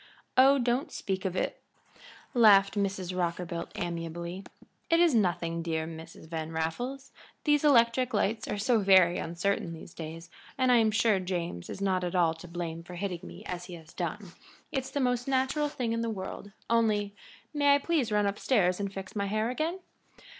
"Oh, 0.35 0.57
don't 0.57 0.91
speak 0.91 1.25
of 1.25 1.35
it," 1.35 1.61
laughed 2.33 2.73
Mrs. 2.73 3.15
Rockerbilt, 3.15 3.69
amiably. 3.75 4.43
"It 4.89 4.99
is 4.99 5.13
nothing, 5.13 5.61
dear 5.61 5.85
Mrs. 5.85 6.27
Van 6.27 6.51
Raffles. 6.51 7.11
These 7.43 7.63
electric 7.63 8.11
lights 8.11 8.47
are 8.47 8.57
so 8.57 8.79
very 8.79 9.19
uncertain 9.19 9.73
these 9.73 9.93
days, 9.93 10.31
and 10.57 10.71
I 10.71 10.77
am 10.77 10.89
sure 10.89 11.19
James 11.19 11.69
is 11.69 11.81
not 11.81 12.03
at 12.03 12.15
all 12.15 12.33
to 12.33 12.47
blame 12.47 12.81
for 12.81 12.95
hitting 12.95 13.21
me 13.21 13.43
as 13.45 13.65
he 13.65 13.75
has 13.75 13.93
done; 13.93 14.31
it's 14.71 14.89
the 14.89 14.99
most 14.99 15.27
natural 15.27 15.69
thing 15.69 15.93
in 15.93 16.01
the 16.01 16.09
world, 16.09 16.51
only 16.67 17.15
may 17.53 17.75
I 17.75 17.77
please 17.77 18.11
run 18.11 18.25
up 18.25 18.39
stairs 18.39 18.79
and 18.79 18.91
fix 18.91 19.15
my 19.15 19.27
hair 19.27 19.51
again?" 19.51 19.81